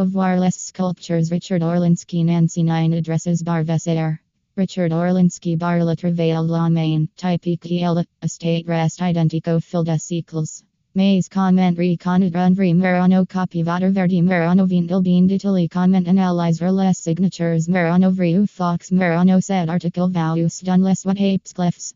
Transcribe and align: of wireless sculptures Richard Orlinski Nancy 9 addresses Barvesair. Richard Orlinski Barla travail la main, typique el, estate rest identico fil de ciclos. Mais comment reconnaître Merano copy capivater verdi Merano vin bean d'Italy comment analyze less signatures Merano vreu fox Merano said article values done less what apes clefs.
of 0.00 0.14
wireless 0.14 0.56
sculptures 0.56 1.30
Richard 1.30 1.60
Orlinski 1.60 2.24
Nancy 2.24 2.62
9 2.62 2.94
addresses 2.94 3.42
Barvesair. 3.42 4.18
Richard 4.56 4.92
Orlinski 4.92 5.58
Barla 5.58 5.94
travail 5.94 6.42
la 6.42 6.70
main, 6.70 7.06
typique 7.18 7.82
el, 7.82 8.02
estate 8.22 8.66
rest 8.66 9.00
identico 9.00 9.62
fil 9.62 9.84
de 9.84 9.98
ciclos. 9.98 10.62
Mais 10.94 11.28
comment 11.28 11.76
reconnaître 11.76 12.32
Merano 12.74 13.28
copy 13.28 13.62
capivater 13.62 13.92
verdi 13.92 14.22
Merano 14.22 14.66
vin 14.66 14.86
bean 15.02 15.26
d'Italy 15.26 15.68
comment 15.68 16.08
analyze 16.08 16.62
less 16.62 16.98
signatures 16.98 17.68
Merano 17.68 18.10
vreu 18.10 18.48
fox 18.48 18.90
Merano 18.90 19.38
said 19.40 19.68
article 19.68 20.08
values 20.08 20.60
done 20.60 20.82
less 20.82 21.04
what 21.04 21.20
apes 21.20 21.52
clefs. 21.52 21.88